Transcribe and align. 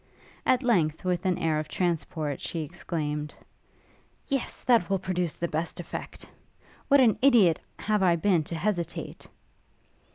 At 0.47 0.63
length, 0.63 1.05
with 1.05 1.27
an 1.27 1.37
air 1.37 1.59
of 1.59 1.67
transport, 1.67 2.41
she 2.41 2.63
exclaimed, 2.63 3.35
'Yes! 4.25 4.63
that 4.63 4.89
will 4.89 4.97
produce 4.97 5.35
the 5.35 5.47
best 5.47 5.79
effect! 5.79 6.25
what 6.87 6.99
an 6.99 7.19
idiot 7.21 7.59
have 7.77 8.01
I 8.01 8.15
been 8.15 8.43
to 8.45 8.55
hesitate!' 8.55 9.27